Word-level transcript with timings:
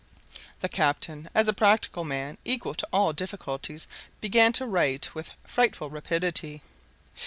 The 0.61 0.67
captain, 0.67 1.29
as 1.35 1.47
a 1.47 1.53
practical 1.53 2.03
man 2.03 2.39
equal 2.43 2.73
to 2.73 2.87
all 2.91 3.13
difficulties, 3.13 3.85
began 4.19 4.51
to 4.53 4.65
write 4.65 5.13
with 5.13 5.29
frightful 5.45 5.91
rapidity. 5.91 6.63